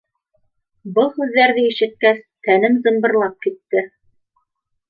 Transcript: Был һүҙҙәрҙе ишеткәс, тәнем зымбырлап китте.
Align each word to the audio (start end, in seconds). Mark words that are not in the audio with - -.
Был 0.95 1.11
һүҙҙәрҙе 1.17 1.67
ишеткәс, 1.73 2.23
тәнем 2.49 2.81
зымбырлап 2.89 3.39
китте. 3.47 3.85